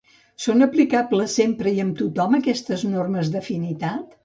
[0.45, 4.13] Són aplicables sempre i amb tothom, aquestes normes d'afinitat?